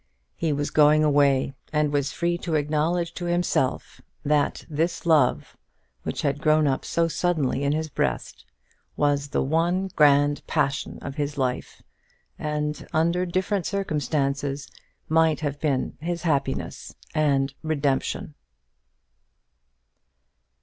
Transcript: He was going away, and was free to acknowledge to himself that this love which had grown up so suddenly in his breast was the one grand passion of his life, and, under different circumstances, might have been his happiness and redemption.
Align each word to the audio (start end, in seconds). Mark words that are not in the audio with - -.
He 0.35 0.51
was 0.51 0.71
going 0.71 1.03
away, 1.03 1.53
and 1.71 1.93
was 1.93 2.11
free 2.11 2.35
to 2.39 2.55
acknowledge 2.55 3.13
to 3.13 3.25
himself 3.25 4.01
that 4.25 4.65
this 4.67 5.05
love 5.05 5.55
which 6.01 6.23
had 6.23 6.41
grown 6.41 6.65
up 6.65 6.83
so 6.83 7.07
suddenly 7.07 7.63
in 7.63 7.71
his 7.73 7.87
breast 7.87 8.43
was 8.97 9.27
the 9.27 9.43
one 9.43 9.89
grand 9.95 10.41
passion 10.47 10.97
of 11.03 11.17
his 11.17 11.37
life, 11.37 11.83
and, 12.39 12.87
under 12.93 13.27
different 13.27 13.67
circumstances, 13.67 14.71
might 15.07 15.41
have 15.41 15.59
been 15.59 15.99
his 15.99 16.23
happiness 16.23 16.95
and 17.13 17.53
redemption. 17.61 18.33